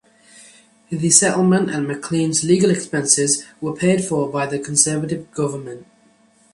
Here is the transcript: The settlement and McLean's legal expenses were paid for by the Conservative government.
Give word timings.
The 0.89 1.11
settlement 1.11 1.69
and 1.69 1.85
McLean's 1.87 2.43
legal 2.43 2.71
expenses 2.71 3.45
were 3.61 3.75
paid 3.75 4.03
for 4.03 4.31
by 4.31 4.47
the 4.47 4.57
Conservative 4.57 5.31
government. 5.31 5.85